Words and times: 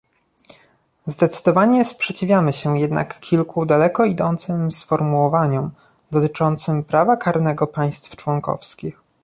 Zdecydowanie 1.05 1.85
sprzeciwiamy 1.85 2.53
się 2.53 2.79
jednak 2.79 3.19
kilku 3.19 3.65
daleko 3.65 4.05
idącym 4.05 4.71
sformułowaniom 4.71 5.71
dotyczącym 6.11 6.83
prawa 6.83 7.17
karnego 7.17 7.67
państw 7.67 8.15
członkowskich 8.15 9.01